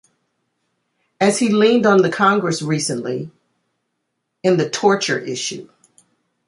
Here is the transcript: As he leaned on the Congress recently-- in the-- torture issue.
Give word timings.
As 1.19 1.37
he 1.37 1.49
leaned 1.49 1.85
on 1.85 1.99
the 1.99 2.09
Congress 2.09 2.63
recently-- 2.63 3.29
in 4.41 4.57
the-- 4.57 4.67
torture 4.67 5.19
issue. 5.19 5.69